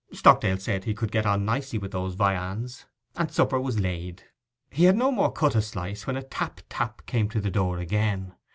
Stockdale 0.11 0.57
said 0.57 0.83
he 0.85 0.95
could 0.95 1.11
get 1.11 1.27
on 1.27 1.45
nicely 1.45 1.77
with 1.77 1.91
those 1.91 2.15
viands, 2.15 2.87
and 3.15 3.31
supper 3.31 3.61
was 3.61 3.79
laid. 3.79 4.23
He 4.71 4.85
had 4.85 4.97
no 4.97 5.11
more 5.11 5.27
than 5.27 5.35
cut 5.35 5.53
a 5.55 5.61
slice 5.61 6.07
when 6.07 6.15
tap 6.27 6.61
tap 6.69 7.05
came 7.05 7.29
to 7.29 7.39
the 7.39 7.51
door 7.51 7.77
again. 7.77 8.33